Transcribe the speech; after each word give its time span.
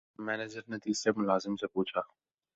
manager 0.19 0.61
نے 0.67 0.77
تیسرے 0.77 1.11
ملازم 1.15 1.55
سے 1.55 1.67
پوچھا 1.67 2.01